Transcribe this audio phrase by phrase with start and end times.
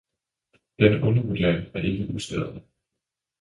[0.79, 2.63] Denne undervurdering er ikke uskadelig.